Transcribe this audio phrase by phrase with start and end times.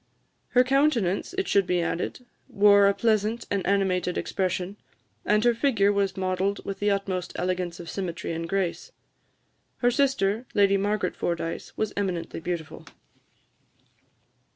[0.57, 4.77] Her countenance, it should be added, wore a pleasant and animated expression,
[5.25, 8.91] and her figure was modelled with the utmost elegance of symmetry and grace.
[9.77, 12.87] Her sister, Lady Margaret Fordyce, was eminently beautiful.